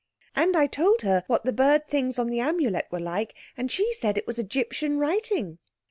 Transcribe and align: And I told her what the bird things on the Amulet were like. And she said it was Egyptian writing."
And 0.35 0.57
I 0.57 0.65
told 0.65 1.03
her 1.03 1.23
what 1.27 1.43
the 1.43 1.53
bird 1.53 1.85
things 1.87 2.17
on 2.17 2.25
the 2.29 2.39
Amulet 2.39 2.87
were 2.89 2.99
like. 2.99 3.35
And 3.55 3.71
she 3.71 3.93
said 3.93 4.17
it 4.17 4.25
was 4.25 4.39
Egyptian 4.39 4.97
writing." 4.97 5.59